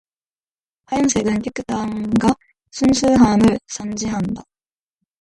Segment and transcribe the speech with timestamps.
[0.87, 2.33] 하얀색은 깨끗함과
[2.71, 4.41] 순수함을 상징한다.